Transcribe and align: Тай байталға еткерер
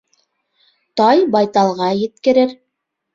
Тай 1.01 1.21
байталға 1.35 1.91
еткерер 1.99 2.57